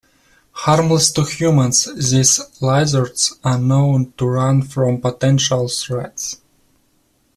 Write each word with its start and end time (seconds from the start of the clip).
Harmless 0.53 1.11
to 1.11 1.23
humans, 1.23 1.87
these 1.95 2.41
lizards 2.59 3.37
are 3.43 3.59
known 3.59 4.11
to 4.17 4.25
run 4.25 4.63
from 4.63 4.99
potential 4.99 5.67
threats. 5.67 6.37